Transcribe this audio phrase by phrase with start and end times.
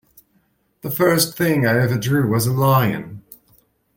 [0.81, 3.21] The first thing I ever drew was a lion.